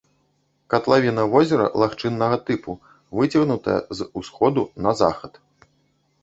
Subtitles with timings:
[0.73, 2.71] Катлавіна возера лагчыннага тыпу,
[3.19, 5.33] выцягнутая з усходу на захад.